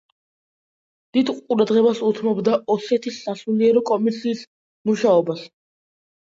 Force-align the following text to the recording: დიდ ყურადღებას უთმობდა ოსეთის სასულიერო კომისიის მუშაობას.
დიდ 1.17 1.27
ყურადღებას 1.35 2.01
უთმობდა 2.07 2.55
ოსეთის 2.77 3.19
სასულიერო 3.27 3.85
კომისიის 3.91 4.43
მუშაობას. 4.93 5.47